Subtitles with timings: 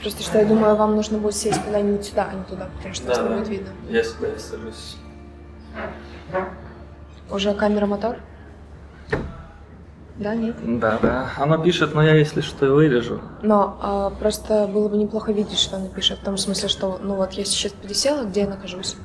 [0.00, 3.06] Просто что я думаю, вам нужно будет сесть куда-нибудь сюда, а не туда, потому что
[3.06, 3.36] Да, вас не да.
[3.36, 3.68] будет видно.
[3.88, 4.96] Я сюда и сажусь.
[7.30, 8.16] Уже камера мотор?
[10.16, 10.56] Да, нет?
[10.80, 11.30] Да, да.
[11.38, 13.20] Оно пишет, но я, если что, и вырежу.
[13.42, 16.18] Но а, просто было бы неплохо видеть, что она пишет.
[16.18, 18.96] В том смысле, что, ну вот, я сейчас пересела, где я нахожусь?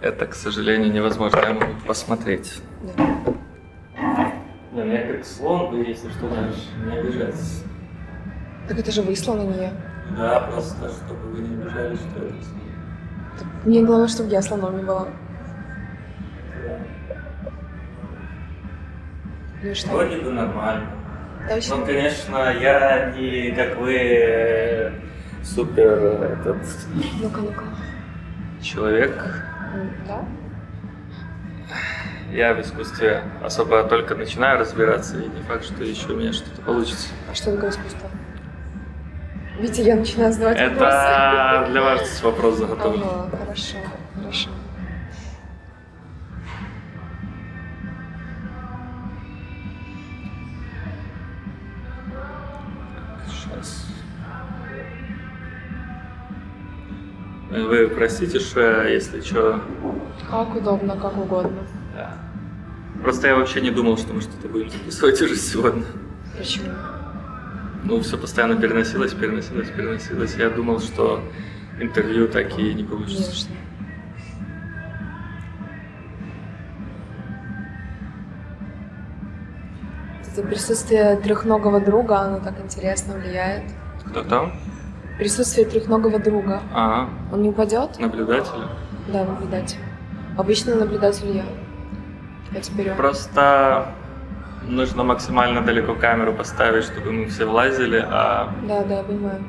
[0.00, 1.38] Это, к сожалению, невозможно.
[1.38, 2.60] Я могу посмотреть.
[2.96, 3.04] Да.
[4.72, 7.62] Блин, я как слон, вы, если что, можешь не обижайтесь.
[8.70, 9.72] Так это же выслано, не я.
[10.16, 12.34] Да, просто, чтобы вы не обижались, что это.
[13.36, 15.08] Так Мне главное, чтобы я слоном не была.
[19.64, 19.88] Ну что?
[19.90, 20.86] Вроде бы нормально.
[21.48, 21.76] Точно?
[21.78, 24.92] Ну, конечно, я не как вы
[25.42, 25.88] супер
[26.22, 26.58] этот
[27.20, 27.64] Ну-ка, ну-ка.
[28.62, 29.44] человек.
[30.06, 30.24] Да?
[32.30, 36.62] Я в искусстве особо только начинаю разбираться, и не факт, что еще у меня что-то
[36.62, 37.08] получится.
[37.28, 38.08] А что такое искусство?
[39.60, 41.70] Витя, я начинаю задавать Это вопросы.
[41.72, 43.02] для вас вопрос заготовлен.
[43.04, 43.76] Ага, хорошо,
[44.16, 44.50] хорошо.
[53.28, 53.86] Сейчас.
[57.50, 59.60] Вы простите, что если что,
[60.30, 61.62] Как удобно, как угодно.
[61.94, 62.14] да.
[63.02, 65.84] Просто я вообще не думал, что мы что-то будем записывать уже сегодня.
[66.36, 66.68] Почему?
[67.84, 70.34] Ну, все постоянно переносилось, переносилось, переносилось.
[70.36, 71.22] Я думал, что
[71.80, 73.22] интервью так и не получится.
[73.30, 73.54] Конечно.
[80.32, 83.64] Это присутствие трехногого друга, оно так интересно влияет.
[84.06, 84.52] Кто там?
[85.18, 86.62] Присутствие трехногого друга.
[86.72, 87.98] А, Он не упадет?
[87.98, 88.62] наблюдатели.
[89.12, 89.78] Да, наблюдатель.
[90.38, 91.44] Обычно наблюдатель я.
[92.56, 92.96] А теперь он.
[92.96, 93.88] Просто
[94.66, 99.42] нужно максимально далеко камеру поставить, чтобы мы все влазили, а Да, да, я понимаю.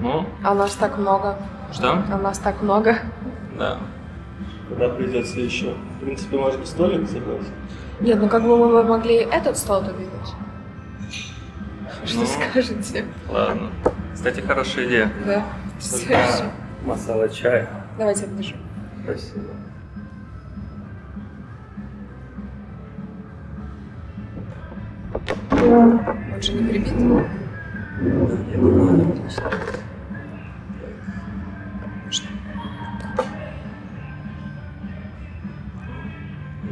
[0.00, 1.36] ну, А нас так много.
[1.72, 1.92] что?
[2.10, 2.98] А нас так много.
[3.58, 3.78] Да.
[4.68, 5.74] Когда придется еще.
[6.00, 7.46] В принципе, можно столик забрать.
[8.00, 10.10] Нет, ну как бы мы могли этот стол отодвинуть.
[12.04, 12.26] Что Ну.
[12.26, 13.04] скажете?
[13.30, 13.68] Ладно.
[14.14, 15.12] Кстати, хорошая идея.
[15.26, 15.44] Да.
[15.90, 16.18] Только
[16.84, 17.68] масала чай.
[17.98, 18.56] Давайте я подержу.
[19.04, 19.50] Спасибо.
[25.72, 26.92] Он же не прибит.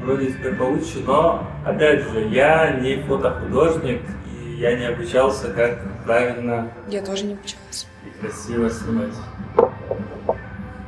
[0.02, 4.02] Вроде теперь получше, но, опять же, я не фотохудожник,
[4.32, 7.86] и я не обучался, как правильно Я тоже не обучалась.
[8.06, 9.14] и красиво снимать.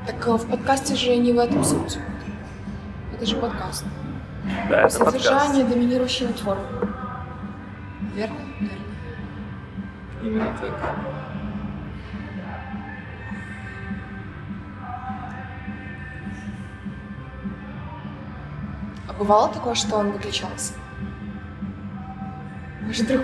[0.06, 1.98] Так а в подкасте же не в этом суть.
[3.14, 3.84] Это же подкаст.
[4.68, 5.74] Да, это Содержание подкаст.
[5.74, 6.64] доминирующей над формой.
[8.14, 8.36] Верно?
[8.60, 8.84] Верно.
[10.22, 10.72] Именно так.
[19.08, 20.74] А бывало такое, что он выключался?
[22.86, 23.22] Ваш друг.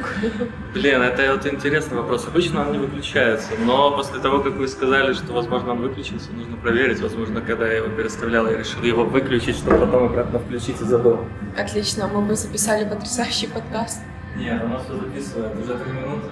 [0.73, 2.27] Блин, это вот интересный вопрос.
[2.27, 6.57] Обычно он не выключается, но после того, как вы сказали, что, возможно, он выключился, нужно
[6.57, 7.01] проверить.
[7.01, 11.21] Возможно, когда я его переставлял, я решил его выключить, чтобы потом обратно включить и забыл.
[11.57, 14.01] Отлично, мы бы записали потрясающий подкаст.
[14.37, 15.57] Нет, оно все записывает.
[15.57, 16.29] Уже три минуты.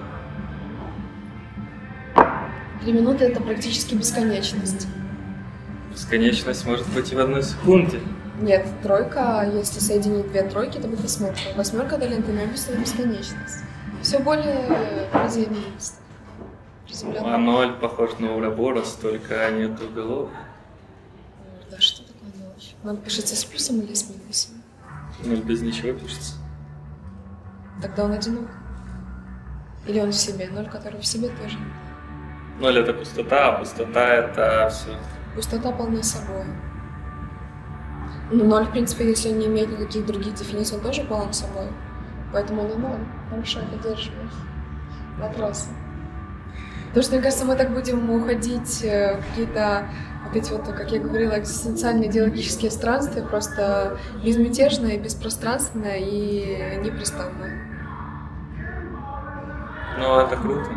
[2.83, 4.87] Три минуты— это практически бесконечность.
[5.91, 8.01] Бесконечность может быть и в одной секунде.
[8.41, 11.41] Нет, тройка, если соединить две тройки, это будет восьмерка.
[11.57, 13.65] Восьмерка Мебиуса— это бесконечность.
[14.03, 16.01] Все более приземленность.
[16.87, 17.34] Приземленно.
[17.34, 20.31] А ноль похож на Ураборос, только нет углов.
[21.71, 22.75] Да что такое ночь?
[22.84, 24.63] Он пишется с плюсом или с минусом?
[25.25, 26.34] Ноль без ничего пишется.
[27.82, 28.48] Тогда он одинок.
[29.87, 31.59] Или он в себе, ноль, который в себе тоже.
[32.60, 34.97] Ноль это пустота, а пустота это все.
[35.34, 36.44] Пустота полна собой.
[38.31, 41.69] Ну, ноль, в принципе, если не имеет никаких других дефиниций, он тоже полон собой.
[42.32, 43.06] Поэтому он и ноль.
[43.31, 44.28] Хорошо, поддерживаю.
[45.18, 45.68] Вопросы.
[46.89, 49.86] Потому что, мне кажется, мы так будем уходить э, в какие-то
[50.24, 57.66] вот эти вот, как я говорила, экзистенциальные идеологические странствия, просто безмятежные, беспространственные и непрестанные.
[59.98, 60.71] Ну, это круто.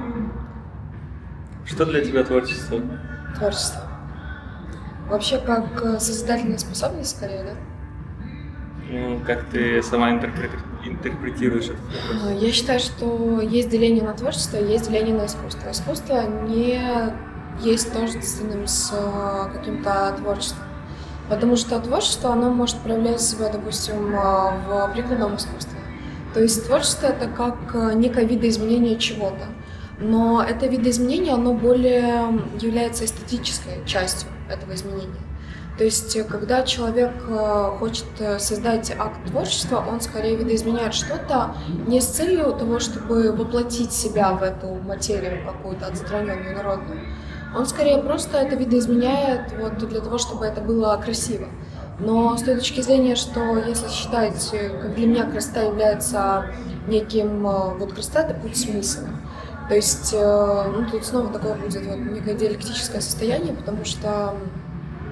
[1.66, 2.80] Что для тебя творчество?
[3.38, 3.81] Творчество.
[5.10, 7.51] Вообще, как э, созидательная способность, скорее, да?
[8.92, 10.50] Ну, как ты сама интерпре-
[10.86, 11.77] интерпретируешь это?
[12.27, 15.72] А, Я считаю, что есть деление на творчество, есть деление на искусство.
[15.72, 16.80] Искусство не
[17.62, 20.63] есть тождественным с э, каким-то творчеством.
[21.27, 24.19] Потому что творчество, оно может проявлять себя, допустим, э,
[24.68, 25.78] в прикладном искусстве.
[26.33, 29.45] То есть творчество— это как э, некое видоизменение чего-то.
[29.99, 35.19] Но это видоизменение, оно более является эстетической частью этого изменения.
[35.79, 41.55] То есть, когда человек э, хочет э, создать акт творчества, он скорее видоизменяет что-то
[41.87, 46.99] не с целью того, чтобы воплотить себя в эту материю какую-то отстраненную, народную.
[47.55, 51.47] Он скорее просто это видоизменяет вот для того, чтобы это было красиво.
[52.00, 56.46] Но с той точки зрения, что если считать, как для меня красота является
[56.88, 59.10] неким, э, вот красота это путь смысла.
[59.68, 64.36] То есть, э, ну, тут снова такое будет вот некое диалектическое состояние, потому что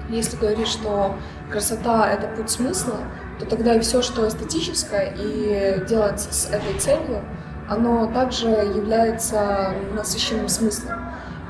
[0.08, 1.14] если говорить, что
[1.50, 2.96] красота— это путь смысла,
[3.38, 7.22] то тогда и все, что эстетическое и делается с этой целью,
[7.68, 10.98] оно также является насыщенным смыслом.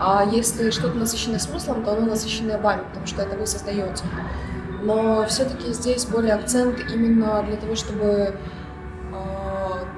[0.00, 4.02] А если что-то насыщенное смыслом, то оно насыщенное вами, потому что это вы создаете
[4.82, 8.34] но все-таки здесь более акцент именно для того, чтобы э,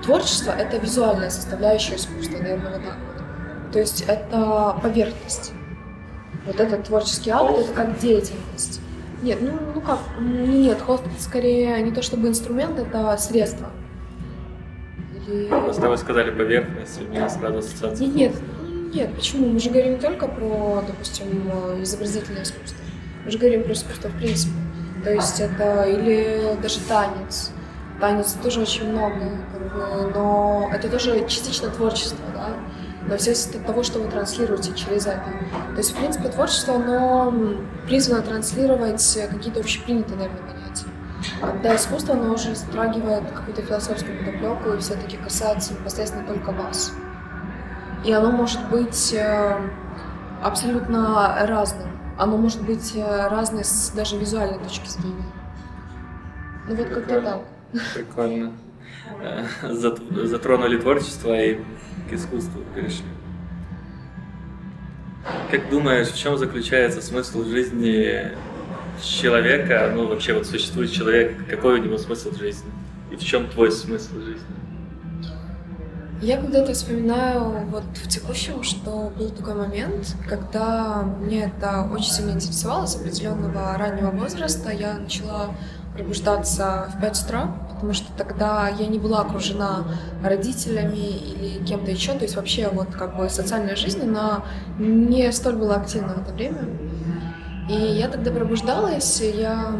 [0.02, 3.72] творчество— это визуальная составляющая искусства, наверное, вот так вот.
[3.72, 5.52] То есть это поверхность.
[6.46, 8.80] Вот этот творческий акт— это как деятельность.
[9.22, 13.68] Нет, ну, ну как, нет, холст— скорее не то чтобы инструмент, это средство.
[15.28, 15.48] Или...
[15.48, 18.06] Просто вы сказали поверхность, у меня сразу ассоциация.
[18.06, 19.48] Нет, нет, нет, почему?
[19.48, 21.26] Мы же говорим не только про, допустим,
[21.82, 22.78] изобразительное искусство.
[23.24, 24.54] Мы же говорим про искусство в принципе.
[25.02, 27.50] То есть это или даже танец.
[28.00, 29.20] Танец тоже очень много,
[29.52, 32.48] как бы, но это тоже частично творчество, да.
[33.06, 35.24] Но все от того, что вы транслируете через это.
[35.72, 37.32] То есть, в принципе, творчество, оно
[37.86, 40.86] призвано транслировать какие-то общепринятые, наверное, понятия.
[41.40, 46.92] Когда искусство, оно уже затрагивает какую-то философскую подоплеку и все-таки касается непосредственно только вас.
[48.04, 49.60] И оно может быть э,
[50.42, 51.89] абсолютно разным
[52.20, 55.24] оно может быть э, разное с даже визуальной точки зрения.
[56.68, 57.42] Ну вот как-то так.
[57.94, 58.52] Прикольно.
[59.22, 61.58] Э, затронули творчество и
[62.10, 63.06] к искусству перешли.
[65.50, 68.32] Как думаешь, в чем заключается смысл жизни
[69.02, 72.70] человека, ну вообще вот существует человек, какой у него смысл жизни?
[73.10, 74.59] И в чем твой смысл жизни?
[76.22, 82.32] Я когда-то вспоминаю вот в текущем, что был такой момент, когда мне это очень сильно
[82.32, 84.70] интересовало с определенного раннего возраста.
[84.70, 85.54] Я начала
[85.94, 89.84] пробуждаться в 5 утра, потому что тогда я не была окружена
[90.22, 94.44] родителями или кем-то еще, то есть вообще вот как бы социальная жизнь, она
[94.78, 96.68] не столь была активна в это время.
[97.70, 99.74] И я тогда пробуждалась, я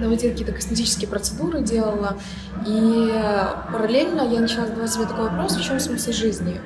[0.00, 2.16] наводила какие-то косметические процедуры, делала.
[2.66, 3.12] И
[3.72, 6.60] параллельно я начала задавать себе такой вопрос, в чем смысл жизни?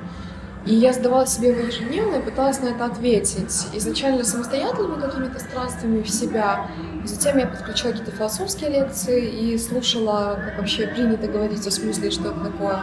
[0.65, 3.67] И я задавала себе его ежедневно и пыталась на это ответить.
[3.73, 6.67] Изначально самостоятельными какими-то странствиями в себя.
[7.03, 12.31] Затем я подключила какие-то философские лекции и слушала, как вообще принято говорить о смысле, что
[12.31, 12.81] это такое.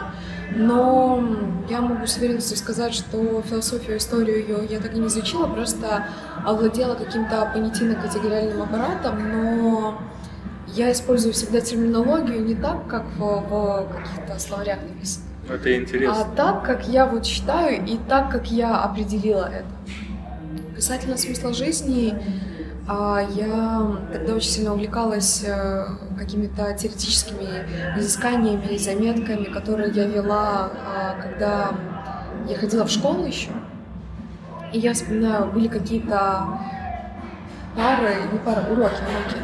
[0.55, 1.21] Но
[1.69, 6.05] я могу с уверенностью сказать, что философию, историю ее я так и не изучила, просто
[6.45, 9.99] овладела каким-то понятийно-категориальным аппаратом, но
[10.75, 15.25] я использую всегда терминологию не так, как в, в каких-то словарях написано.
[15.49, 16.21] Это интересно.
[16.21, 19.67] А так, как я вот считаю, и так, как я определила это.
[20.75, 22.13] Касательно смысла жизни,
[22.87, 25.85] а, я тогда очень сильно увлекалась э,
[26.17, 27.65] какими-то теоретическими
[27.97, 31.71] изысканиями и заметками, которые я вела, а, когда
[32.49, 33.51] я ходила в школу еще.
[34.73, 36.59] И я вспоминаю, были какие-то
[37.75, 39.37] пары, не пары, уроки, уроки,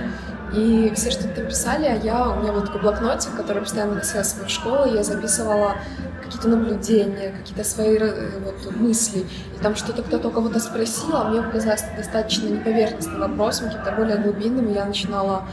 [0.54, 4.50] и все что-то писали, а я, у меня был такой блокнотик, который постоянно носила в
[4.50, 5.76] школу, я записывала
[6.24, 9.26] какие-то наблюдения, какие-то свои э, вот, мысли.
[9.56, 14.70] И там что-то кто-то кого-то спросил, а мне показалось достаточно неповерхностным вопросом, каким-то более глубинным,
[14.70, 15.48] и я начинала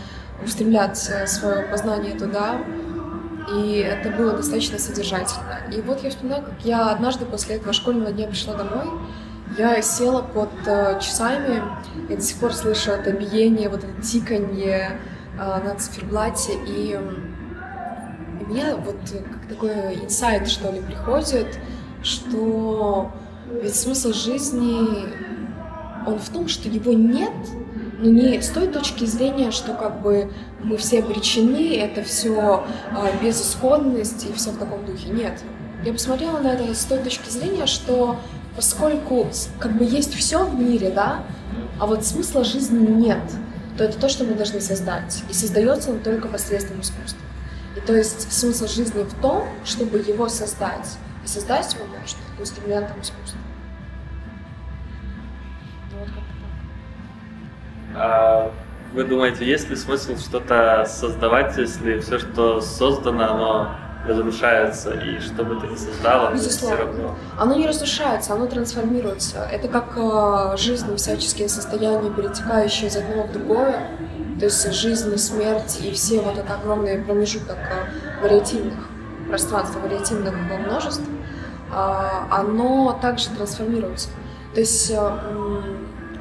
[0.44, 2.60] устремлять свое познание туда,
[3.54, 5.60] и это было достаточно содержательно.
[5.72, 8.86] И вот я вспоминаю, как я однажды после этого школьного дня пришла домой,
[9.58, 11.62] я села под э, часами,
[12.08, 14.98] я до сих пор слышу это биение, вот это тиканье
[15.38, 16.98] э, на циферблате, и,
[18.40, 21.58] и меня вот как такой инсайт, что ли, приходит,
[22.02, 23.12] что
[23.62, 25.08] ведь смысл жизни,
[26.06, 27.32] он в том, что его нет,
[27.98, 30.30] но не с той точки зрения, что как бы
[30.62, 35.08] мы все обречены, это все э, безысходность и все в таком духе.
[35.08, 35.42] Нет.
[35.84, 38.16] Я посмотрела на это с той точки зрения, что
[38.56, 39.28] поскольку
[39.60, 41.22] как бы есть все в мире, да,
[41.78, 43.20] а вот смысла жизни нет,
[43.76, 45.22] то это то, что мы должны создать.
[45.28, 47.20] И создается он только посредством искусства.
[47.76, 50.96] И то есть смысл жизни в том, чтобы его создать.
[51.24, 53.38] И создать его можно инструментом искусства.
[55.92, 56.06] Ну,
[57.94, 58.52] а
[58.94, 65.44] вы думаете, есть ли смысл что-то создавать, если все, что создано, оно разрушается, и что
[65.44, 66.76] бы ты ни создала, Безусловно.
[66.76, 67.16] все равно.
[67.38, 69.48] Оно не разрушается, оно трансформируется.
[69.50, 73.88] Это как э, жизнь, всяческие состояния, перетекающие из одного в другое.
[74.38, 78.74] То есть жизнь и смерть, и все вот это огромный промежуток э, вариативных
[79.28, 81.02] пространств, вариативных множеств,
[81.72, 84.08] э, оно также трансформируется.
[84.54, 84.94] То есть, э,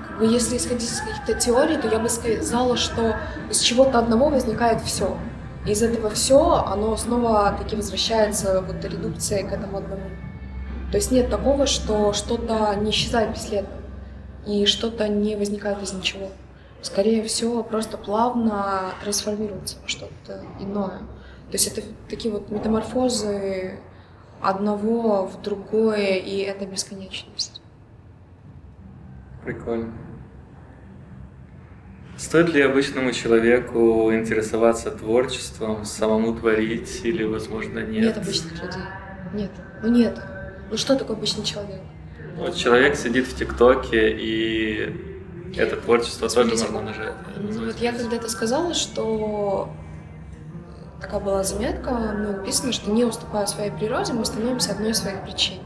[0.07, 3.15] как бы, если исходить из каких-то теорий, то я бы сказала, что
[3.49, 5.17] из чего-то одного возникает все.
[5.65, 10.09] Из этого все, оно снова таки возвращается вот редукцией к этому одному.
[10.91, 13.73] То есть нет такого, что что-то не исчезает бесследно
[14.45, 16.29] и что-то не возникает из ничего.
[16.81, 20.99] Скорее всего, просто плавно трансформируется во что-то иное.
[20.99, 23.79] То есть это такие вот метаморфозы
[24.41, 27.61] одного в другое, и это бесконечность.
[29.43, 29.93] Прикольно.
[32.17, 38.05] Стоит ли обычному человеку интересоваться творчеством, самому творить или, возможно, нет?
[38.05, 38.81] Нет обычных людей.
[39.33, 39.51] Нет.
[39.83, 40.19] Ну нет.
[40.71, 41.81] Ну что такое обычный человек?
[42.37, 44.93] Вот человек сидит в ТикТоке, и
[45.57, 47.13] это творчество Смотрите, тоже можно нажать.
[47.37, 49.69] Ну вот я когда-то сказала, что
[51.01, 55.21] такая была заметка, ну, написано, что не уступая своей природе, мы становимся одной из своих
[55.23, 55.59] причин.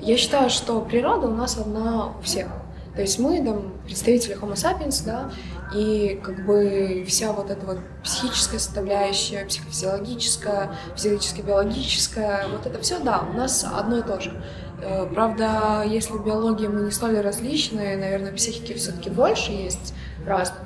[0.00, 2.48] Я считаю, что природа у нас одна у всех.
[2.94, 5.30] То есть мы там представители Homo sapiens, да,
[5.74, 13.24] и как бы вся вот эта вот психическая составляющая, психофизиологическая, физически-биологическая, вот это все, да,
[13.30, 14.32] у нас одно и то же.
[14.80, 19.94] Э, правда, если в биологии мы не столь различны, наверное, в психике все-таки больше есть
[20.26, 20.60] разных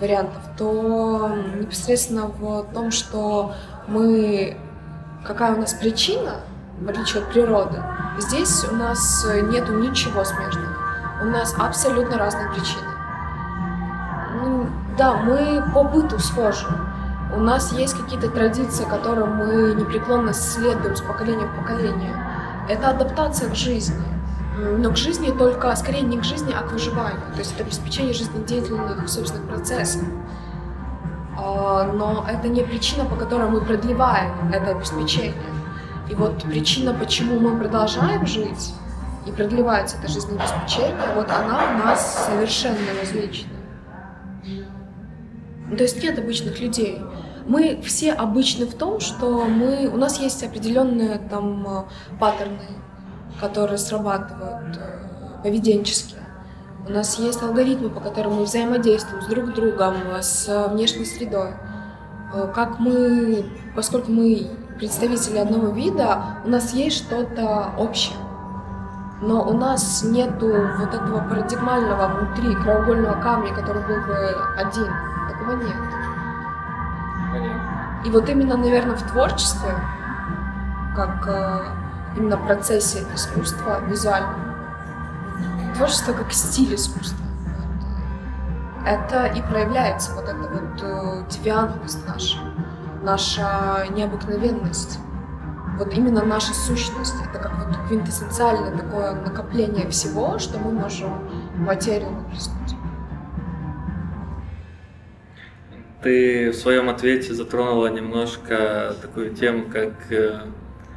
[0.00, 3.54] вариантов, то непосредственно в том, что
[3.86, 4.56] мы
[5.24, 6.40] какая у нас причина,
[6.78, 7.82] в отличие от природы,
[8.18, 10.76] здесь у нас нету ничего смежного.
[11.22, 12.93] У нас абсолютно разные причины.
[14.96, 16.66] Да, мы по быту схожи.
[17.34, 22.14] У нас есть какие-то традиции, которым мы непреклонно следуем с поколения в поколение.
[22.68, 24.04] Это адаптация к жизни.
[24.56, 27.20] Но к жизни только, скорее не к жизни, а к выживанию.
[27.32, 30.04] То есть это обеспечение жизнедеятельных собственных процессов.
[31.36, 35.34] А, но это не причина, по которой мы продлеваем это обеспечение.
[36.08, 38.74] И вот причина, почему мы продолжаем жить,
[39.26, 43.53] и продлевается это жизнеобеспечение, вот она у нас совершенно различна.
[45.70, 47.00] То есть нет обычных людей.
[47.46, 52.58] Мы все обычны в том, что мы, у нас есть определенные там э, паттерны,
[53.40, 56.20] которые срабатывают э, поведенческие.
[56.86, 61.50] У нас есть алгоритмы, по которым мы взаимодействуем с друг другом, с внешней средой.
[62.32, 63.44] Э, как мы,
[63.74, 64.46] поскольку мы
[64.78, 68.16] представители одного вида, у нас есть что-то общее
[69.26, 74.92] но у нас нету вот этого парадигмального внутри краеугольного камня, который был бы один.
[75.30, 75.76] Такого нет.
[78.04, 79.70] И вот именно, наверное, в творчестве,
[80.94, 81.64] как э,
[82.16, 84.34] именно процессе искусства визуальном,
[85.74, 87.24] творчество как стиль искусства,
[88.86, 92.38] это и проявляется вот эта вот э, девиантность наша,
[93.02, 94.98] наша необыкновенность
[95.78, 102.10] вот именно наша сущность, это как вот квинтэссенциальное такое накопление всего, что мы можем материю
[102.10, 102.74] выплеснуть.
[106.02, 110.40] Ты в своем ответе затронула немножко такую тему, как э,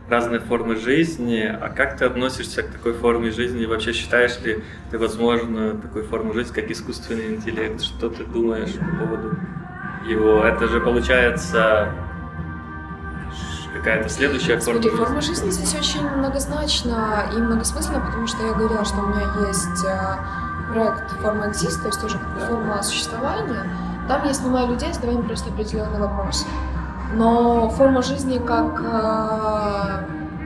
[0.09, 1.43] разные формы жизни.
[1.43, 3.65] А как ты относишься к такой форме жизни?
[3.65, 7.81] Вообще считаешь ли ты возможно такой форму жизни, как искусственный интеллект?
[7.81, 9.37] Что ты думаешь по поводу
[10.05, 10.43] его?
[10.43, 11.93] Это же получается
[13.73, 18.85] какая-то следующая форма Смотри, форма жизни здесь очень многозначна и многосмысленна, потому что я говорила,
[18.85, 23.69] что у меня есть э, проект «Форма экзист», то есть тоже форма существования.
[24.07, 26.45] Там я снимаю людей, задавая им просто определенные вопросы.
[27.13, 30.03] Но форма жизни как э,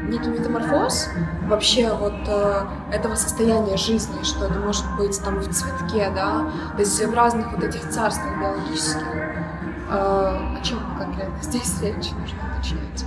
[0.10, 1.10] некий метаморфоз
[1.48, 6.80] вообще вот э, этого состояния жизни, что это может быть там в цветке, да, то
[6.80, 9.31] есть в разных вот этих царствах биологических.
[9.94, 13.06] О чем конкретно здесь речь нужно уточнять?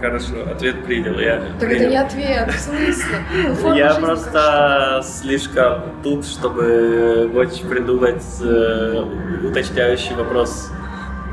[0.00, 1.18] Хорошо, ответ принял.
[1.18, 1.74] Я так принял.
[1.76, 3.18] это не ответ, в смысле?
[3.62, 9.04] Ну, я просто слишком тут, чтобы очень придумать э,
[9.46, 10.72] уточняющий вопрос.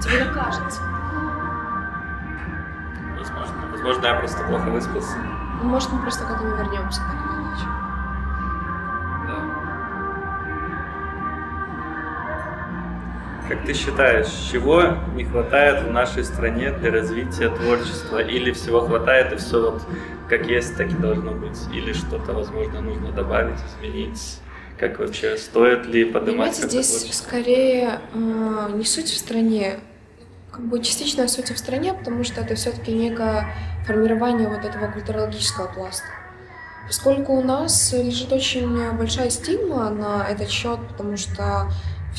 [0.01, 0.81] Тебе так кажется.
[3.17, 3.55] Возможно.
[3.71, 5.17] Возможно, я просто плохо выспался.
[5.63, 7.01] Ну, может, мы просто к этому вернемся,
[13.49, 18.19] Как ты считаешь, чего не хватает в нашей стране для развития творчества?
[18.19, 19.81] Или всего хватает и все вот
[20.29, 21.57] как есть, так и должно быть?
[21.73, 24.37] Или что-то, возможно, нужно добавить, изменить?
[24.77, 29.79] Как вообще, стоит ли поднимать Понимаете, здесь скорее э, не суть в стране,
[30.51, 33.51] как бы частичная суть в стране, потому что это все-таки некое
[33.87, 36.05] формирование вот этого культурологического пласта.
[36.85, 41.67] Поскольку у нас лежит очень большая стигма на этот счет, потому что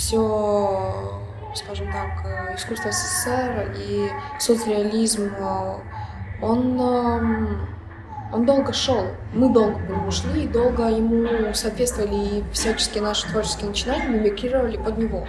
[0.01, 1.21] все,
[1.55, 5.31] скажем так, искусство СССР и соцреализм,
[6.41, 7.69] он, эм,
[8.33, 9.09] он долго шел.
[9.35, 14.97] Мы долго по нему шли, долго ему соответствовали и всяческие наши творческие начинания мимикрировали под
[14.97, 15.27] него.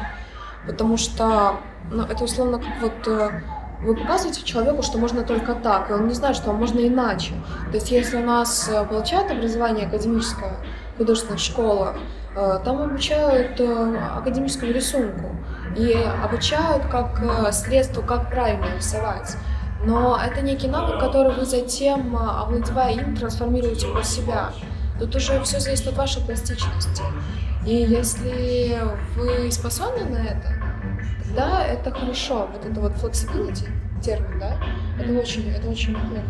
[0.66, 1.58] Потому что
[1.92, 3.42] ну, это условно как вот э,
[3.82, 7.34] вы показываете человеку, что можно только так, и он не знает, что можно иначе.
[7.72, 10.56] То есть если у нас э, получают образование академическое,
[10.98, 15.36] художественная школа, э, там обучают э, академическому рисунку
[15.76, 19.36] и обучают как средство, как правильно рисовать.
[19.84, 24.52] Но это некий навык, который вы затем, овладевая им, трансформируете под себя.
[25.00, 27.04] Тут уже все зависит от вашей пластичности.
[27.66, 28.78] И если
[29.16, 30.54] вы способны на это,
[31.36, 32.48] да, это хорошо.
[32.52, 33.68] Вот это вот flexibility,
[34.02, 34.58] термин, да,
[35.00, 36.24] это очень, это очень неплохо.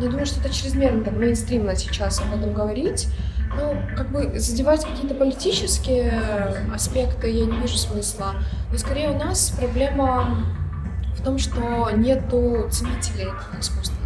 [0.00, 3.08] Я думаю, что это чрезмерно так мейнстримно сейчас об этом говорить.
[3.56, 6.20] Ну, как бы задевать какие-то политические
[6.72, 8.34] аспекты я не вижу смысла.
[8.70, 10.44] Но скорее у нас проблема
[11.16, 13.96] в том, что нету ценителей этого искусства,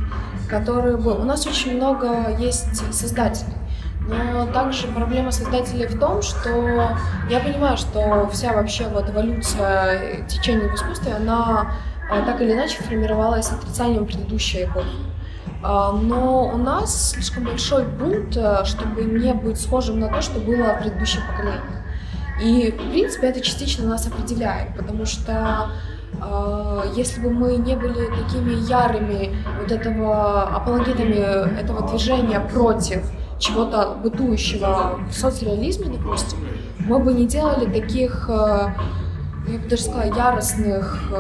[0.49, 1.19] которые бы...
[1.19, 3.55] У нас очень много есть создателей,
[4.00, 6.97] но также проблема создателей в том, что
[7.31, 11.73] я понимаю, что вся вообще вот эволюция течения в искусстве, она
[12.11, 14.88] а, так или иначе формировалась отрицанием предыдущей эпохи.
[15.62, 20.38] А, но у нас слишком большой бунт, э, чтобы не быть схожим на то, что
[20.38, 21.79] было в предыдущем поколении.
[22.41, 25.71] И, в принципе, это частично нас определяет, потому что
[26.12, 33.05] э, если бы мы не были такими ярыми вот этого апологетами этого движения против
[33.41, 36.38] чего-то бытующего в соцреализме, допустим,
[36.79, 38.69] мы бы не делали таких, э,
[39.49, 41.12] я бы даже сказала, яростных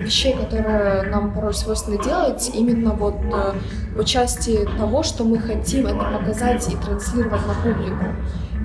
[0.00, 3.54] вещей, которые нам порой свойственно делать, именно вот э,
[3.96, 8.06] по части того, что мы хотим это показать и транслировать на публику.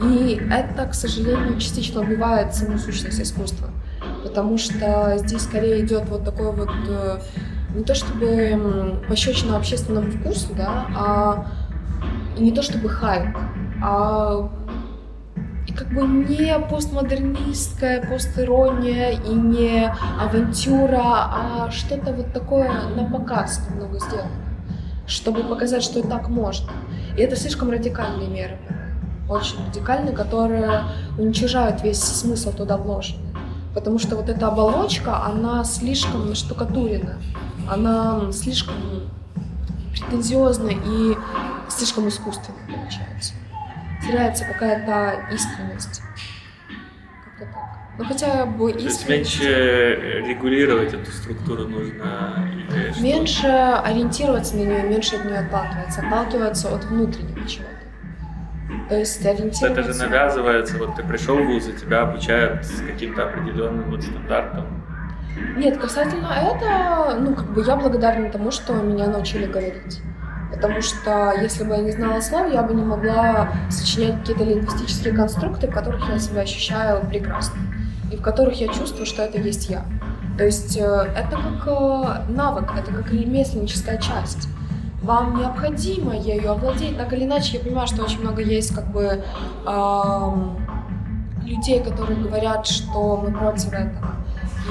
[0.03, 3.69] И это, к сожалению, частично убивает саму сущность искусства.
[4.23, 6.69] Потому что здесь скорее идет вот такой вот
[7.75, 11.47] не то чтобы пощечина общественному вкусу, да, а
[12.37, 13.37] и не то чтобы хайп,
[13.81, 14.49] а
[15.75, 23.99] как бы не постмодернистская постирония и не авантюра, а что-то вот такое на показ немного
[23.99, 24.31] сделано,
[25.07, 26.71] чтобы показать, что и так можно.
[27.17, 28.57] И это слишком радикальные меры,
[29.29, 30.83] очень радикальные, которые
[31.17, 33.31] уничтожают весь смысл туда вложенный.
[33.73, 37.17] Потому что вот эта оболочка, она слишком наштукатурена,
[37.69, 38.75] она слишком
[39.91, 41.15] претензиозна и
[41.69, 43.33] слишком искусственно получается.
[44.05, 46.01] Теряется какая-то искренность.
[47.23, 47.77] Как-то так.
[47.97, 49.05] Ну хотя бы искренность.
[49.05, 52.49] То есть меньше регулировать эту структуру нужно?
[52.51, 58.89] Или меньше ориентироваться на нее, меньше от нее отталкиваться, отталкиваться от внутреннего чего-то.
[58.89, 59.67] То есть ориентироваться...
[59.67, 64.03] Это же навязывается, вот ты пришел в вуз, и тебя обучают с каким-то определенным вот
[64.03, 64.83] стандартом.
[65.55, 70.01] Нет, касательно это, ну, как бы я благодарна тому, что меня научили говорить.
[70.61, 75.11] Потому что если бы я не знала слов, я бы не могла сочинять какие-то лингвистические
[75.11, 77.59] конструкты, в которых я себя ощущаю прекрасно.
[78.11, 79.83] И в которых я чувствую, что это есть я.
[80.37, 84.49] То есть э, это как э, навык, это как ремесленническая часть.
[85.01, 87.57] Вам необходимо ею овладеть, так или иначе.
[87.57, 89.23] Я понимаю, что очень много есть как бы
[89.65, 90.57] эм,
[91.43, 94.15] людей, которые говорят, что мы против этого,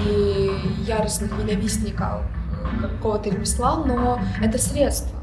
[0.07, 0.50] и
[0.87, 2.22] яростных ненавистников
[2.81, 5.19] какого-то ремесла, но это средство.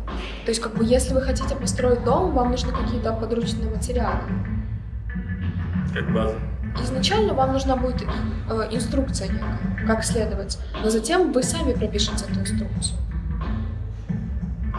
[0.47, 4.21] То есть, как бы, если вы хотите построить дом, вам нужны какие-то подручные материалы.
[5.93, 6.35] Как база.
[6.81, 12.39] Изначально вам нужна будет э, инструкция некая, как следовать, но затем вы сами пропишете эту
[12.39, 12.97] инструкцию.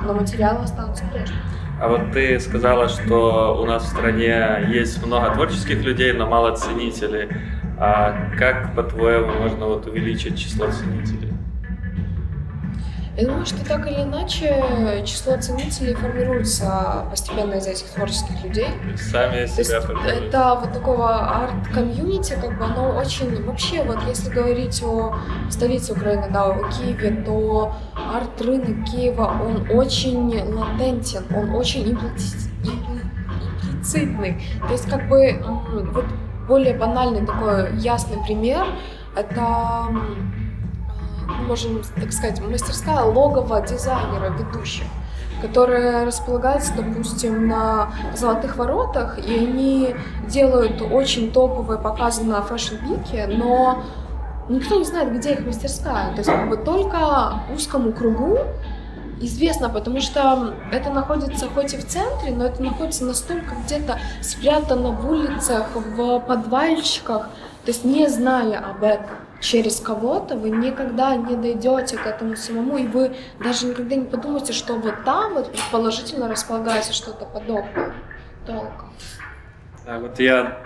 [0.07, 1.39] Но материалы останутся прежними.
[1.79, 6.57] А вот ты сказала, что у нас в стране есть много творческих людей, но мало
[6.57, 7.29] ценителей.
[7.79, 11.28] А как, по-твоему, можно вот увеличить число ценителей?
[13.19, 18.69] Я думаю, что так или иначе число ценителей формируется постепенно из этих творческих людей.
[18.97, 23.45] Сами То себя есть это вот такого арт-комьюнити, как бы оно очень...
[23.45, 25.17] Вообще, вот если говорить о
[25.51, 27.75] столице Украины, да, о Киеве, то
[28.15, 32.53] арт-рынок Киева, он очень латентен, он очень имплицитный.
[34.61, 35.43] То есть как бы
[35.93, 36.05] вот
[36.47, 38.65] более банальный такой ясный пример—
[39.17, 39.89] это
[41.29, 44.85] можем так сказать, мастерская логового дизайнера, ведущих.
[45.41, 49.95] которые располагаются, допустим, на Золотых Воротах, и они
[50.27, 53.85] делают очень топовые показы на Fashion Week, но
[54.49, 56.11] никто не знает, где их мастерская.
[56.13, 58.39] То есть как бы только узкому кругу
[59.21, 64.91] известно, потому что это находится хоть и в центре, но это находится настолько где-то спрятано
[64.93, 67.23] в улицах, в подвальчиках,
[67.65, 72.79] то есть не зная об этом через кого-то, вы никогда не дойдете к этому самому,
[72.79, 77.93] и вы даже никогда не подумаете, что вот там вот предположительно располагается что-то подобное.
[78.47, 78.93] Толком.
[79.85, 80.59] Да, вот я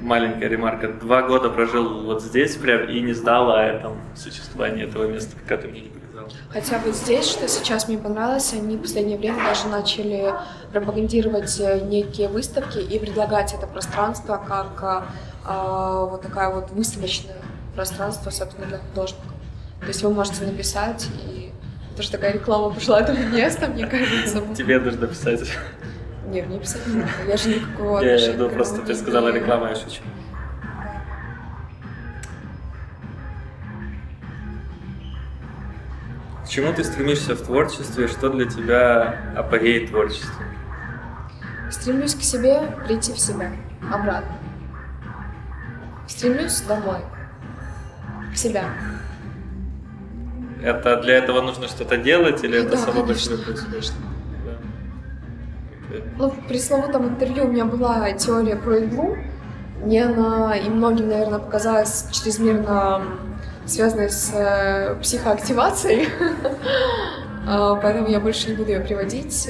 [0.00, 0.88] маленькая ремарка.
[0.88, 5.56] Два года прожил вот здесь прям и не знал о этом существовании этого места, пока
[5.56, 6.28] ты мне не показал.
[6.50, 10.34] Хотя вот здесь, что сейчас мне понравилось, они в последнее время даже начали
[10.72, 15.06] пропагандировать э, некие выставки и предлагать это пространство как
[15.44, 17.36] а, вот такая вот выставочное
[17.78, 19.30] пространство, собственно, для художников.
[19.80, 21.52] То есть вы можете написать, и
[21.96, 24.42] тоже такая реклама пошла этого места, мне кажется.
[24.56, 25.48] Тебе нужно писать.
[26.26, 27.12] Не, мне писать не надо.
[27.28, 28.00] Я же никакого.
[28.00, 30.02] Не, ну просто ты сказала реклама, я шучу.
[36.44, 38.08] К чему ты стремишься в творчестве?
[38.08, 40.42] Что для тебя апогей творчества?
[41.70, 43.52] Стремлюсь к себе, прийти в себя,
[43.92, 44.36] обратно.
[46.08, 47.02] Стремлюсь домой,
[48.38, 48.64] себя.
[50.62, 53.96] Это для этого нужно что-то делать или это да, само по себе конечно.
[56.18, 59.16] Ну, в пресловутом интервью у меня была теория про иглу.
[59.82, 63.02] Мне она и многим, наверное, показалась чрезмерно
[63.66, 66.08] связанной с э, психоактивацией.
[67.50, 69.48] А, поэтому я больше не буду ее приводить.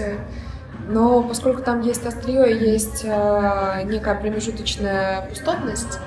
[0.89, 5.99] Но поскольку там есть острие, есть э, некая промежуточная пустотность,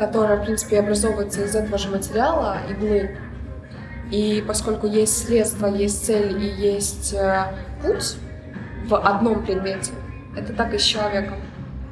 [0.00, 3.18] которая, в принципе, образовывается из этого же материала, иглы,
[4.10, 8.16] и поскольку есть средства, есть цель и есть э, путь,
[8.86, 9.92] в одном предмете.
[10.34, 11.36] Это так и с человеком.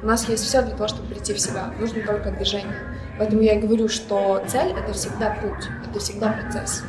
[0.01, 1.71] У нас есть все для того, чтобы прийти в себя.
[1.79, 2.75] Нужно только движение.
[3.19, 6.83] Поэтому я и говорю, что цель— это всегда путь, это всегда процесс.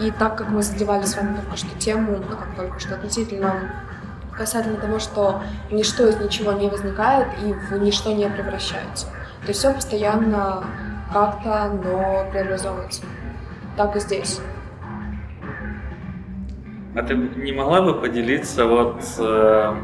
[0.00, 3.70] И так как мы задевали с вами только что тему, ну как только что относительно
[4.34, 9.08] касательно того, что ничто из ничего не возникает и в ничто не превращается.
[9.48, 10.62] То есть все постоянно
[11.10, 13.00] как-то, но преобразовывается.
[13.78, 14.40] Так и здесь.
[16.94, 19.74] А ты не могла бы поделиться вот э,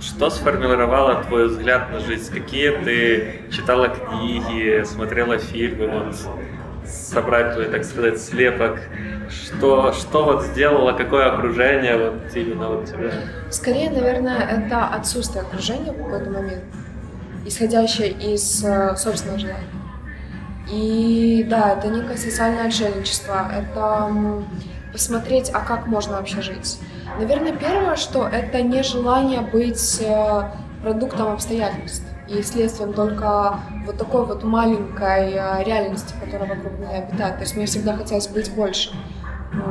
[0.00, 2.32] что сформировало твой взгляд на жизнь?
[2.32, 6.14] Какие ты читала книги, смотрела фильмы, вот
[6.86, 8.78] собрать твой, так сказать, слепок?
[9.28, 13.10] Что, что вот сделало, какое окружение вот именно вот тебя?
[13.50, 16.62] Скорее, наверное, это отсутствие окружения в какой-то момент,
[17.48, 19.64] исходящее из э, собственного желания.
[20.70, 24.12] И да, это некое социальное отшельничество, это
[24.92, 26.78] посмотреть, а как можно вообще жить.
[27.18, 30.42] Наверное, первое, что это не желание быть э,
[30.82, 37.36] продуктом обстоятельств и следствием только вот такой вот маленькой э, реальности, которая вокруг меня обитает.
[37.36, 38.90] То есть мне всегда хотелось быть больше.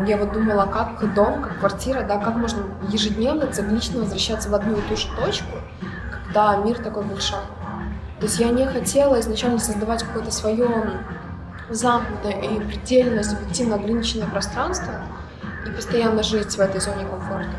[0.08, 4.78] Я вот думала, как дом, как квартира, да, как можно ежедневно циклично возвращаться в одну
[4.78, 5.58] и ту же точку,
[6.12, 7.40] когда мир такой большой.
[8.20, 10.68] То есть я не хотела изначально создавать какое-то свое
[11.70, 14.94] замкнутое и предельно субъективно ограниченное пространство
[15.68, 17.52] и постоянно жить в этой зоне комфорта.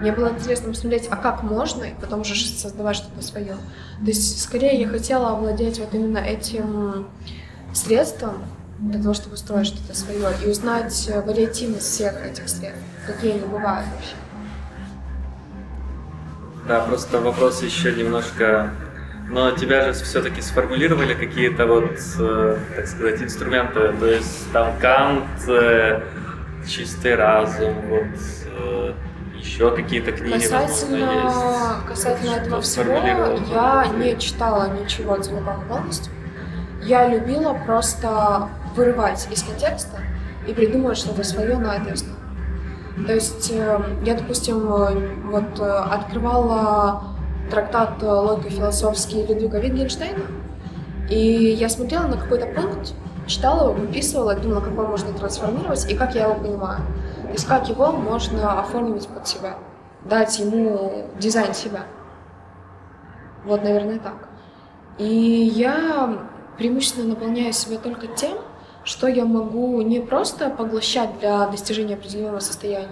[0.00, 3.54] Мне было интересно посмотреть, а как можно, и потом уже создавать что-то свое.
[3.54, 7.06] То есть, скорее, я хотела овладеть вот именно этим
[7.72, 8.42] средством
[8.80, 13.86] для того, чтобы строить что-то свое и узнать вариативность всех этих средств, какие они бывают
[13.94, 14.16] вообще.
[16.66, 18.70] Да, просто вопрос еще немножко
[19.28, 25.24] но тебя же все-таки сформулировали какие-то вот, э, так сказать, инструменты, то есть там Кант,
[25.48, 26.02] э,
[26.68, 28.06] чистый разум, вот
[28.58, 28.92] э,
[29.36, 31.86] еще какие-то книги, касательно, возможно, есть.
[31.88, 36.12] Касательно этого всего, я не читала ничего целиком полностью.
[36.82, 40.00] Я любила просто вырывать из контекста
[40.46, 42.16] и придумывать что-то свое на этой основе.
[43.06, 44.60] То есть я, допустим,
[45.30, 47.11] вот открывала
[47.50, 50.24] трактат логико-философский Людвига Витгенштейна.
[51.10, 52.94] И я смотрела на какой-то пункт,
[53.26, 56.80] читала его, выписывала, думала, как его можно трансформировать и как я его понимаю.
[57.22, 59.56] То есть как его можно оформить под себя,
[60.04, 61.82] дать ему дизайн себя.
[63.44, 64.28] Вот, наверное, так.
[64.98, 66.26] И я
[66.58, 68.38] преимущественно наполняю себя только тем,
[68.84, 72.88] что я могу не просто поглощать для достижения определенного состояния,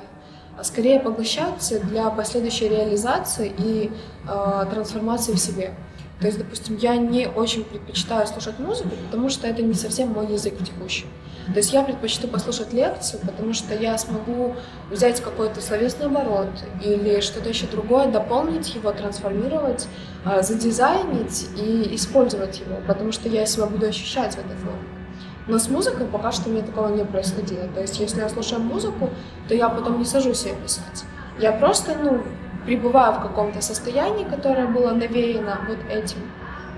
[0.60, 3.90] а скорее поглощаться для последующей реализации и
[4.28, 5.72] э, трансформации в себе.
[6.20, 10.26] То есть, допустим, я не очень предпочитаю слушать музыку, потому что это не совсем мой
[10.26, 11.06] язык текущий.
[11.46, 14.54] То есть я предпочту послушать лекцию, потому что я смогу
[14.90, 16.50] взять какой-то словесный оборот
[16.84, 19.88] или что-то еще другое, дополнить его, трансформировать,
[20.26, 24.99] а, задизайнить и использовать его, потому что я себя буду ощущать в этой форме.
[25.46, 27.66] Но с музыкой пока что у меня такого не происходило.
[27.68, 29.10] То есть если я слушаю музыку,
[29.48, 31.04] то я потом не сажусь ее писать.
[31.38, 32.22] Я просто, ну,
[32.66, 36.18] пребываю в каком-то состоянии, которое было навеяно вот этим,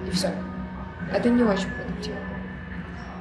[0.07, 0.33] и все.
[1.13, 2.21] Это не очень продуктивно.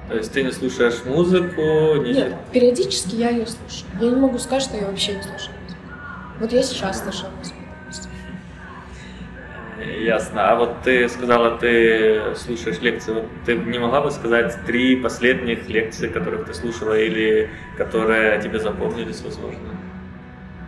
[0.08, 1.62] То есть ты не слушаешь музыку?
[2.04, 2.14] Не...
[2.14, 3.90] Нет, периодически я ее слушаю.
[4.00, 5.82] Я не могу сказать, что я вообще не слушаю музыку.
[6.40, 7.61] Вот я сейчас слушаю музыку.
[9.82, 10.52] Ясно.
[10.52, 13.14] А вот ты сказала, ты слушаешь лекции.
[13.14, 18.60] Вот ты не могла бы сказать три последних лекции, которых ты слушала или которые тебе
[18.60, 19.70] запомнились, возможно?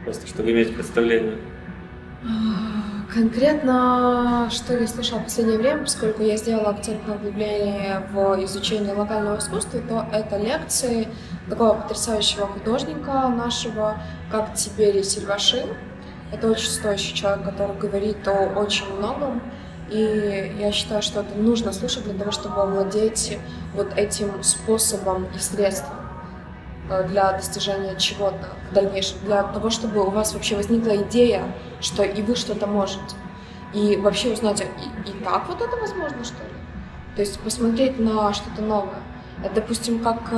[0.04, 1.38] Просто чтобы иметь представление.
[3.14, 8.94] Конкретно, что я слышала в последнее время, поскольку я сделала акцент на углубление в изучение
[8.94, 11.08] локального искусства, то это лекции
[11.48, 15.68] такого потрясающего художника нашего, как Тиберий Сильвашин.
[16.34, 19.40] Это очень стоящий человек, который говорит о очень многом.
[19.92, 23.38] И я считаю, что это нужно слушать для того, чтобы овладеть
[23.76, 25.96] вот этим способом и средством
[26.90, 31.44] э, для достижения чего-то в дальнейшем, для того, чтобы у вас вообще возникла идея,
[31.82, 33.16] что и вы что-то можете.
[33.76, 36.50] И вообще узнать, и, и так вот это возможно, что ли?
[37.16, 39.04] То есть посмотреть на что-то новое.
[39.54, 40.32] Допустим, как,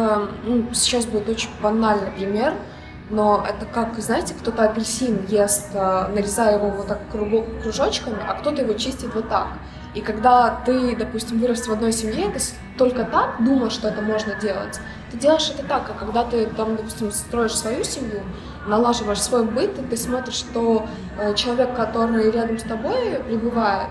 [0.44, 2.54] ну, сейчас будет очень банальный пример–
[3.10, 8.62] но это как, знаете, кто-то апельсин ест, э, нарезая его вот так кружочками, а кто-то
[8.62, 9.48] его чистит вот так.
[9.94, 12.40] И когда ты, допустим, вырос в одной семье, ты
[12.78, 14.80] только так думаешь, что это можно делать.
[15.12, 18.22] Ты делаешь это так, а когда ты, там, допустим, строишь свою семью,
[18.68, 20.86] налаживаешь свой быт, и ты смотришь, что
[21.18, 23.90] э, человек, который рядом с тобой пребывает,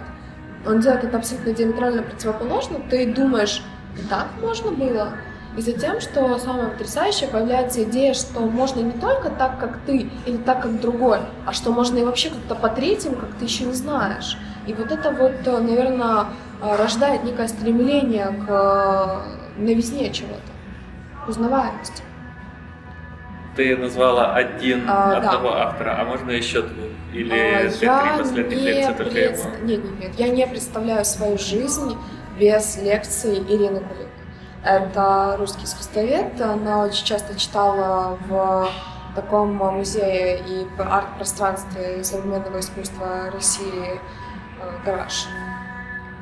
[0.66, 3.62] он делает это абсолютно диаметрально противоположно, ты думаешь,
[4.11, 5.12] так можно было,
[5.56, 10.36] и затем, что самое потрясающее, появляется идея, что можно не только так, как ты, или
[10.38, 13.72] так, как другой, а что можно и вообще как-то по третьим, как ты еще не
[13.74, 14.36] знаешь.
[14.66, 16.26] И вот это вот, наверное,
[16.60, 20.40] рождает некое стремление к э, новизне чего-то,
[21.28, 22.02] узнаваемости.
[23.56, 25.68] Ты назвала один а, одного да.
[25.68, 26.90] автора, а можно еще двух?
[27.12, 29.62] Или а, все три последних лекции только пред...
[29.62, 30.12] Нет, нет, нет.
[30.18, 31.96] Я не представляю свою жизнь
[32.38, 34.03] без лекций Ирины Кулик.
[34.64, 36.40] Это русский искусствовед.
[36.40, 38.70] Она очень часто читала в
[39.14, 45.27] таком музее и арт-пространстве современного искусства России э, «Гараж».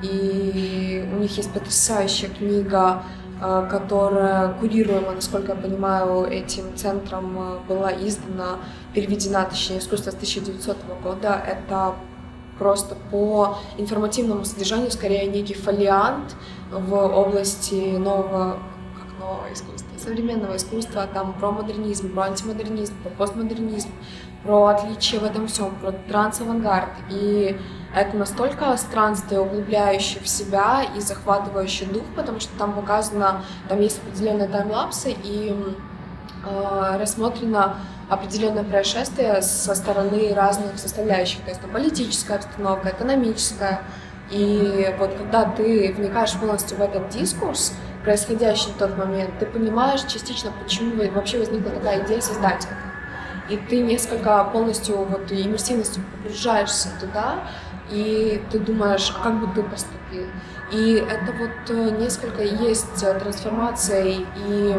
[0.03, 3.05] И у них есть потрясающая книга,
[3.41, 8.59] э, которая курируема, насколько я понимаю, этим центром э, была издана,
[8.93, 11.41] переведена, точнее, искусство с 1900 года.
[11.47, 11.95] Это
[12.59, 16.35] просто по информативному содержанию скорее некий фолиант
[16.73, 18.59] в области нового,
[18.99, 23.91] как нового искусства, современного искусства, там про модернизм, про антимодернизм, про постмодернизм,
[24.43, 26.91] про отличия в этом всем, про трансавангард.
[27.11, 27.57] И
[27.95, 33.99] это настолько странствие, углубляющее в себя и захватывающий дух, потому что там показано, там есть
[33.99, 35.55] определенные таймлапсы и
[36.45, 37.77] э, рассмотрено
[38.09, 43.83] определенное происшествие со стороны разных составляющих, то есть там, политическая обстановка, экономическая.
[44.33, 50.01] И вот когда ты вникаешь полностью в этот дискурс, происходящий в тот момент, ты понимаешь
[50.03, 53.53] частично, почему вообще возникла такая идея создать это.
[53.53, 57.41] И ты несколько полностью вот иммерсивностью погружаешься туда,
[57.91, 60.27] и ты думаешь, а как бы ты поступил.
[60.71, 64.75] И это вот э, несколько есть трансформацией и,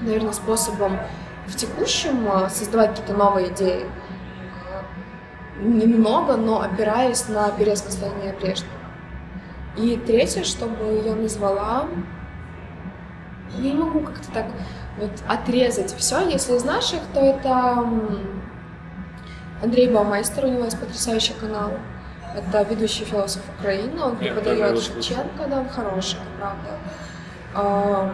[0.00, 0.98] наверное, способом
[1.46, 3.86] в текущем э, создавать какие-то новые идеи
[5.60, 8.72] немного, но опираясь на переосмысление прежнего.
[9.76, 11.86] И третье, чтобы я назвала,
[13.58, 14.46] я не могу как-то так
[14.98, 16.28] вот отрезать все.
[16.28, 17.84] Если из наших, то это
[19.62, 21.72] Андрей Баумайстер, у него есть потрясающий канал.
[22.36, 28.10] Это ведущий философ Украины, он преподает Шевченко, да, он хороший, правда.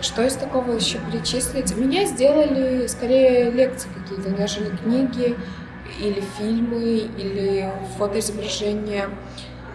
[0.00, 1.76] Что из такого еще перечислить?
[1.76, 5.36] Меня сделали скорее лекции какие-то, нежели книги
[6.00, 9.08] или фильмы, или фотоизображения.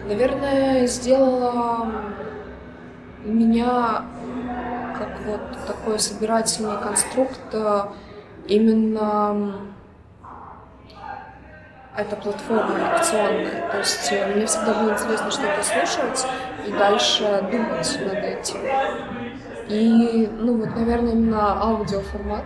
[0.06, 1.86] Наверное, сделала
[3.24, 4.04] меня
[4.98, 7.84] как вот такой собирательный конструкт э,
[8.48, 9.72] именно
[11.96, 13.70] эта платформа лекционная.
[13.70, 16.26] То есть э, мне всегда было интересно что-то слушать
[16.66, 18.58] и дальше думать над этим.
[19.68, 22.44] И, ну вот, наверное, именно аудиоформат.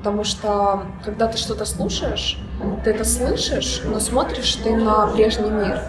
[0.00, 2.38] Потому что, когда ты что-то слушаешь,
[2.84, 5.82] ты это слышишь, но смотришь ты на прежний мир.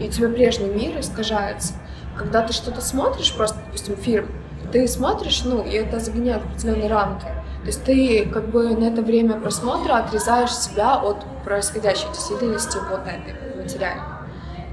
[0.00, 1.74] И у тебя прежний мир искажается.
[2.16, 4.28] Когда ты что-то смотришь, просто, допустим, фильм,
[4.72, 7.26] ты смотришь, ну, и это загоняет определенные рамки.
[7.60, 13.00] То есть ты как бы на это время просмотра отрезаешь себя от происходящей действительности вот
[13.00, 14.00] этой материале.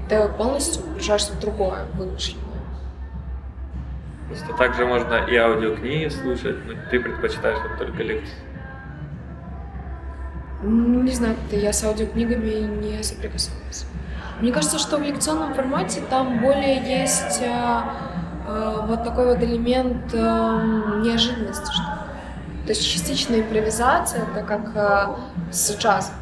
[0.08, 2.46] Ты полностью погружаешься в другое, вымышленное.
[4.28, 8.34] Просто также можно и аудиокниги слушать, но ты предпочитаешь вот только лекции.
[10.62, 13.86] Ну, не знаю, я с аудиокнигами не соприкасалась.
[14.40, 17.80] Мне кажется, что в лекционном формате там более есть э,
[18.46, 20.18] э, вот такой вот элемент э,
[21.02, 21.88] неожиданности, что ли.
[22.66, 26.14] То есть частичная импровизация, это как э, с джазом.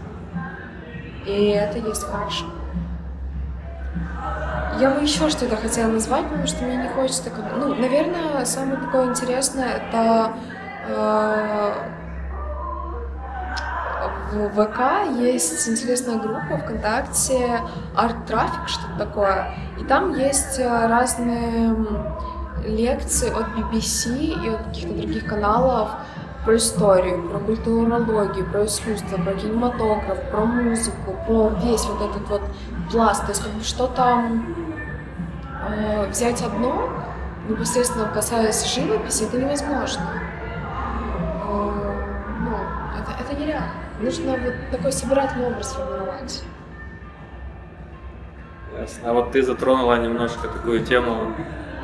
[1.27, 2.47] И это есть хорошо.
[4.79, 7.31] Я бы еще что-то хотела назвать, потому что мне не хочется...
[7.31, 7.45] Как...
[7.57, 10.33] Ну, наверное, самое такое интересное это
[10.89, 11.73] э,
[14.33, 17.61] в ВК есть интересная группа ВКонтакте
[17.95, 19.55] Art Traffic, что-то такое.
[19.81, 21.75] И там есть э, разные
[22.65, 25.91] лекции от BBC и от каких-то других каналов
[26.45, 32.43] про историю, про культурологию, про искусство, про кинематограф, про музыку, про весь вот этот вот
[32.91, 33.23] пласт.
[33.23, 34.23] То есть как бы что-то
[35.69, 36.89] э, взять одно,
[37.49, 40.26] непосредственно касаясь живописи, это невозможно.
[44.01, 46.43] Нужно вот такой собирательный образ формировать.
[48.79, 49.11] Ясно.
[49.11, 51.33] А вот ты затронула немножко такую тему,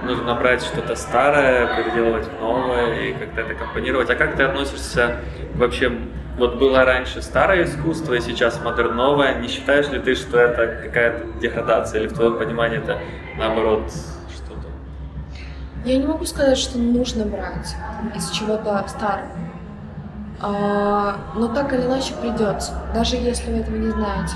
[0.05, 4.11] нужно брать что-то старое, переделывать в новое и как-то это компонировать.
[4.11, 5.17] А как ты относишься
[5.55, 5.91] вообще,
[6.37, 11.41] вот было раньше старое искусство и сейчас модерновое, не считаешь ли ты, что это какая-то
[11.41, 12.99] деградация или в твоем понимании это
[13.39, 13.91] наоборот
[14.35, 14.69] что-то?
[15.87, 17.75] Я не могу сказать, что нужно брать
[18.15, 19.29] из чего-то старого.
[20.43, 24.35] А, но так или иначе придется, даже если вы этого не знаете.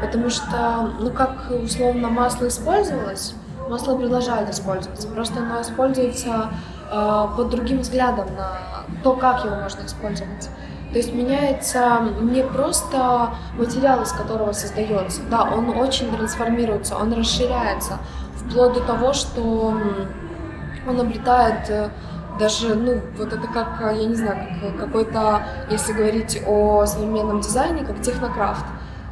[0.00, 3.34] Потому что, ну как условно масло использовалось,
[3.68, 5.06] масло продолжает использоваться.
[5.08, 6.50] Просто оно используется
[6.90, 10.50] э, под другим взглядом на то, как его можно использовать.
[10.90, 17.98] То есть меняется не просто материал, из которого создается, да, он очень трансформируется, он расширяется,
[18.36, 19.74] вплоть до того, что
[20.86, 21.88] он обретает э,
[22.38, 27.84] даже, ну, вот это как, я не знаю, как какой-то, если говорить о современном дизайне,
[27.84, 28.64] как технокрафт.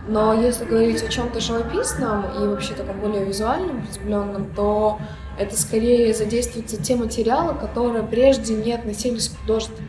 [0.08, 4.98] Но если говорить о чем-то живописном и вообще таком более визуальном, приземленном, то
[5.38, 9.84] это скорее задействуются те материалы, которые прежде не относились к художеству.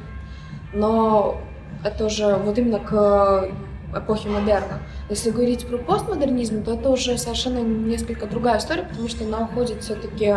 [0.71, 1.41] Но
[1.83, 3.49] это уже вот именно к
[3.95, 4.79] эпохе модерна.
[5.09, 9.81] Если говорить про постмодернизм, то это уже совершенно несколько другая история, потому что она уходит
[9.81, 10.35] все-таки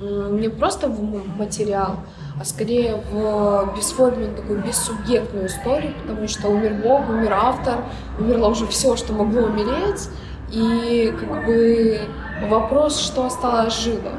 [0.00, 1.96] не просто в материал,
[2.40, 7.84] а скорее в бесформенную, такую бессубъектную историю, потому что умер Бог, умер автор,
[8.18, 10.08] умерло уже все, что могло умереть,
[10.50, 12.00] и как бы
[12.48, 14.12] вопрос, что осталось живо,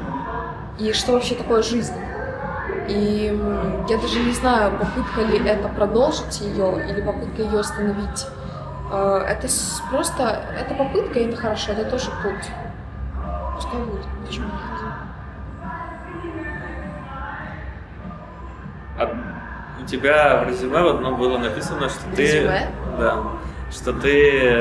[0.78, 1.94] и что вообще такое жизнь.
[2.88, 3.36] И
[3.88, 8.26] я даже не знаю, попытка ли это продолжить ее или попытка ее остановить.
[8.92, 9.48] Э, это
[9.90, 12.48] просто, это попытка, и это хорошо, это тоже путь.
[13.56, 14.46] Пускай будет, почему.
[19.82, 22.22] У тебя в резюме в одном было написано, что ты...
[22.22, 22.70] Резюме?
[22.98, 23.22] Да.
[23.70, 24.60] Что ты...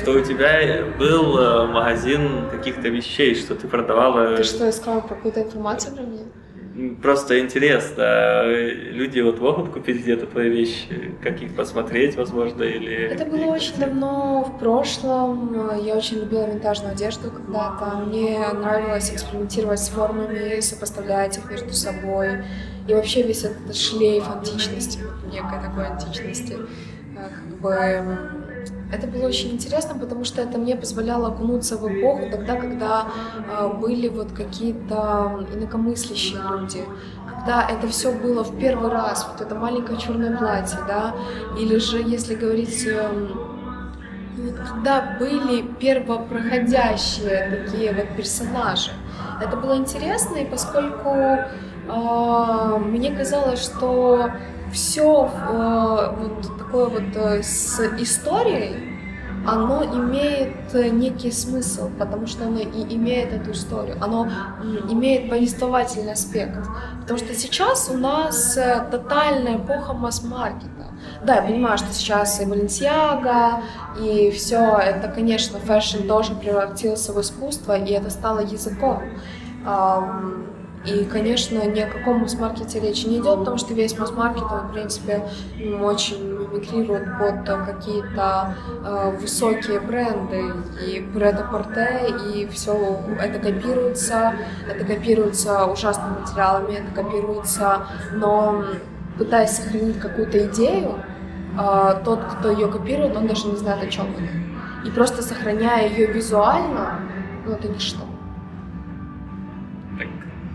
[0.00, 4.36] Что у тебя был э, магазин каких-то вещей, что ты продавала...
[4.36, 6.22] Ты что, искала какую-то информацию про меня?
[7.02, 12.94] Просто интересно, люди вот могут купить где-то твои вещи, как их посмотреть, возможно, или...
[13.08, 15.76] Это было очень давно в прошлом.
[15.84, 17.96] Я очень любила винтажную одежду когда-то.
[18.06, 22.44] Мне нравилось экспериментировать с формами, сопоставлять их между собой.
[22.86, 24.98] И вообще весь этот шлейф античности,
[25.30, 26.58] некой такой античности,
[27.16, 28.42] э, как бы
[28.92, 33.06] это было очень интересно, потому что это мне позволяло окунуться в эпоху тогда, когда
[33.48, 36.84] э, были вот какие-то инакомыслящие люди,
[37.26, 41.14] когда это все было в первый раз, вот это маленькое черное платье, да,
[41.58, 43.28] или же, если говорить, э,
[44.68, 48.90] когда были первопроходящие такие вот персонажи.
[49.40, 51.38] Это было интересно, и поскольку
[51.86, 54.30] мне казалось, что
[54.72, 58.90] все э, вот такое вот э, с историей,
[59.46, 64.28] оно имеет э, некий смысл, потому что оно и имеет эту историю, оно
[64.88, 66.58] имеет повествовательный аспект.
[67.00, 68.58] Потому что сейчас у нас
[68.90, 70.68] тотальная эпоха масс-маркета.
[71.24, 73.62] Да, я понимаю, что сейчас и Баленсиага,
[74.00, 79.02] и все это, конечно, fashion тоже превратился в искусство, и это стало языком.
[80.84, 84.72] И, конечно, ни о каком масс-маркете речи не идет, потому что весь масс-маркет, он, в
[84.72, 85.22] принципе,
[85.80, 90.52] очень мимикрируют под какие-то э, высокие бренды
[90.84, 94.34] и это порте и все это копируется,
[94.68, 98.64] это копируется ужасными материалами, это копируется, но
[99.18, 100.98] пытаясь сохранить какую-то идею,
[101.58, 104.84] э, тот, кто ее копирует, он даже не знает, о чем она.
[104.84, 106.98] И просто сохраняя ее визуально,
[107.46, 108.00] ну это ничто.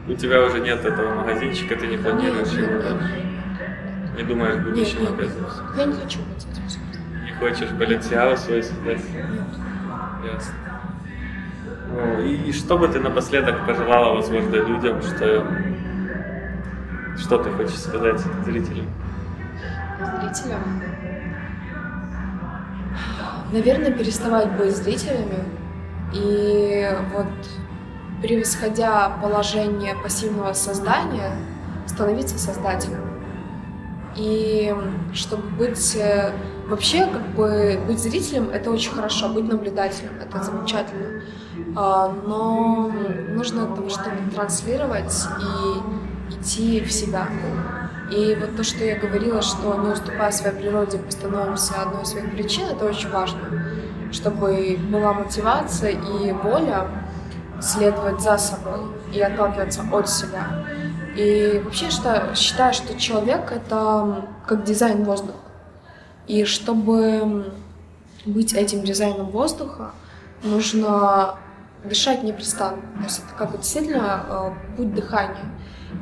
[0.08, 2.82] У тебя уже нет этого магазинчика, ты не планируешь нет, его?
[2.82, 4.16] Нет, нет.
[4.18, 5.30] Не думаешь в будущем нет, опять?
[5.78, 7.26] Я не хочу быть этим.
[7.26, 9.01] Не хочешь Баленсиагу свой создать?
[9.14, 10.34] Нет.
[10.34, 10.53] Ясно.
[11.91, 15.45] Ну, и, и что бы ты напоследок пожелала, возможно, людям, что,
[17.18, 18.88] что ты хочешь сказать зрителям?
[19.99, 20.84] Зрителям?
[23.51, 25.43] Наверное, переставать быть зрителями
[26.14, 27.28] и вот
[28.22, 31.32] превосходя положение пассивного создания,
[31.86, 33.01] становиться создателем.
[34.15, 34.76] И
[35.13, 36.34] чтобы быть э,
[36.68, 41.22] вообще, как бы быть зрителем, это очень хорошо, быть наблюдателем, это замечательно.
[41.76, 42.91] А, но
[43.30, 47.28] нужно это что-то транслировать и идти в себя.
[48.11, 52.09] И вот то, что я говорила, что не уступая своей природе, мы становимся одной из
[52.09, 53.39] своих причин, это очень важно,
[54.11, 56.88] чтобы была мотивация и воля
[57.62, 58.80] следовать за собой
[59.14, 60.66] и отталкиваться от себя.
[61.16, 65.39] И вообще я считаю, что человек— это как дизайн воздуха.
[66.28, 67.51] И чтобы
[68.26, 69.91] быть этим дизайном воздуха,
[70.43, 71.36] нужно
[71.84, 72.82] дышать непрестанно.
[72.97, 75.45] То есть это как бы действительно э, путь дыхания.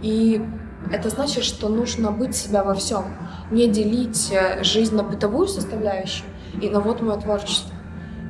[0.01, 0.43] И
[0.91, 3.05] это значит, что нужно быть себя во всем.
[3.51, 6.27] Не делить э, жизнь на бытовую составляющую
[6.61, 7.74] и на вот мое творчество.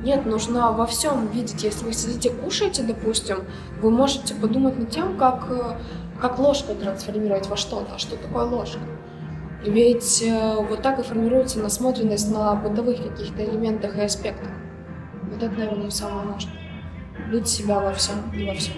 [0.06, 1.64] Нет, нужно во всем видеть.
[1.64, 3.38] Если вы сидите, кушаете, допустим,
[3.82, 5.76] вы можете подумать над тем, как, э,
[6.20, 7.96] как ложку трансформировать во что-то.
[7.96, 8.78] А что такое ложка?
[9.64, 14.52] Ведь э, вот так и формируется насмотренность на бытовых каких-то элементах и аспектах.
[15.24, 16.54] Вот это, наверное, самое важное.
[17.32, 18.74] Быть себя во всем и во всем.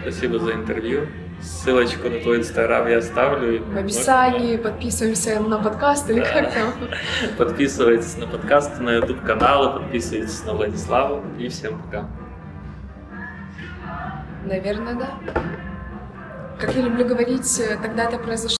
[0.00, 1.06] Спасибо за интервью.
[1.42, 3.64] Ссылочку на твой инстаграм я оставлю.
[3.64, 6.26] В описании подписываемся на подкаст или Да.
[6.32, 6.72] как там.
[7.38, 12.08] Подписывайтесь на подкаст, на YouTube каналы, подписывайтесь на Владиславу и всем пока.
[14.44, 15.08] Наверное, да.
[16.60, 18.50] Как я люблю говорить, э, тогда это произошло.